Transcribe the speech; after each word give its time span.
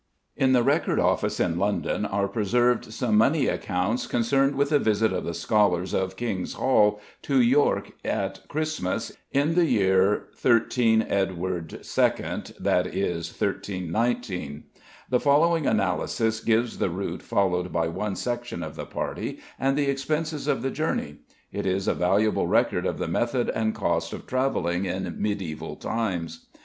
In 0.35 0.53
the 0.53 0.63
Record 0.63 0.99
Office 0.99 1.39
in 1.39 1.59
London 1.59 2.07
are 2.07 2.27
preserved 2.27 2.91
some 2.91 3.15
money 3.15 3.45
accounts 3.45 4.07
concerned 4.07 4.55
with 4.55 4.71
a 4.71 4.79
visit 4.79 5.13
of 5.13 5.25
the 5.25 5.33
scholars 5.35 5.93
of 5.93 6.15
King's 6.15 6.53
Hall 6.53 6.99
to 7.21 7.39
York 7.39 7.91
at 8.03 8.39
Christmas 8.47 9.11
in 9.31 9.53
the 9.53 9.67
year 9.67 10.23
13 10.37 11.03
Edward 11.03 11.73
II, 11.73 11.81
that 12.59 12.87
is, 12.87 13.39
in 13.39 13.47
1319. 13.91 14.63
The 15.11 15.19
following 15.19 15.67
analysis 15.67 16.39
gives 16.39 16.79
the 16.79 16.89
route 16.89 17.21
followed 17.21 17.71
by 17.71 17.85
one 17.87 18.15
section 18.15 18.63
of 18.63 18.75
the 18.75 18.87
party 18.87 19.37
and 19.59 19.77
the 19.77 19.85
expenses 19.87 20.47
of 20.47 20.63
the 20.63 20.71
journey: 20.71 21.17
it 21.51 21.67
is 21.67 21.87
a 21.87 21.93
valuable 21.93 22.47
record 22.47 22.87
of 22.87 22.97
the 22.97 23.07
method 23.07 23.51
and 23.51 23.75
cost 23.75 24.13
of 24.13 24.25
travelling 24.25 24.85
in 24.85 25.21
medieval 25.21 25.75
times. 25.75 26.47